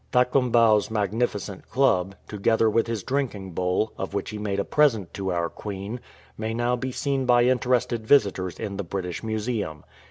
""Thakombau's 0.13 0.89
magnificent 0.89 1.69
club, 1.69 2.15
together 2.27 2.67
with 2.71 2.87
his 2.87 3.03
drink 3.03 3.35
ing 3.35 3.51
bowl, 3.51 3.93
of 3.99 4.15
which 4.15 4.31
he 4.31 4.39
made 4.39 4.59
a 4.59 4.63
present 4.63 5.13
to 5.13 5.31
our 5.31 5.47
Queen, 5.47 5.99
may 6.39 6.55
now 6.55 6.75
be 6.75 6.91
seen 6.91 7.27
by 7.27 7.43
interested 7.43 8.07
visitors 8.07 8.59
in 8.59 8.77
the 8.77 8.83
British 8.83 9.21
Museum. 9.21 9.83